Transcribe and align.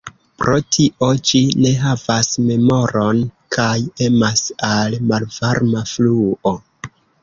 Pro 0.43 0.53
tio 0.77 1.09
ĝi 1.31 1.41
ne 1.65 1.73
havas 1.83 2.31
memoron, 2.47 3.23
kaj 3.59 3.71
emas 4.09 4.45
al 4.75 5.01
malvarma 5.15 5.89
fluo. 5.97 6.61